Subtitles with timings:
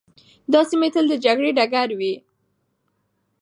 [0.51, 2.13] دا سیمي تل د جګړې ډګر وې.